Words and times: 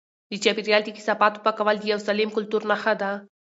د 0.31 0.33
چاپیریال 0.43 0.81
د 0.85 0.89
کثافاتو 0.97 1.43
پاکول 1.45 1.77
د 1.79 1.83
یو 1.91 1.99
سالم 2.07 2.29
کلتور 2.37 2.61
نښه 2.71 2.93
ده. 3.01 3.11